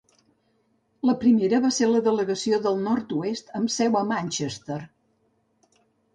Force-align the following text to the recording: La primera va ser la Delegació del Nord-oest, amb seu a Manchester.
La 1.09 1.13
primera 1.23 1.59
va 1.65 1.71
ser 1.75 1.89
la 1.89 2.01
Delegació 2.07 2.59
del 2.65 2.81
Nord-oest, 2.87 3.53
amb 3.61 3.75
seu 3.77 4.01
a 4.01 4.03
Manchester. 4.15 4.81